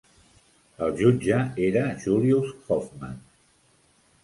El 0.85 0.95
jutge 1.01 1.43
era 1.67 1.85
Julius 2.07 2.51
Hoffman. 2.77 3.23